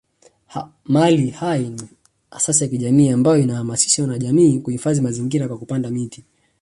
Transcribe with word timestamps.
Mali 0.85 1.29
Hai 1.31 1.69
ni 1.69 1.89
asasi 2.31 2.63
ya 2.63 2.69
kijamii 2.69 3.09
ambayo 3.09 3.37
inahamasisha 3.37 4.01
wanajamii 4.01 4.59
kuhifadhi 4.59 5.01
mazingiÅa 5.01 5.47
kwa 5.47 5.57
kupanda 5.57 5.89
miti 5.89 6.23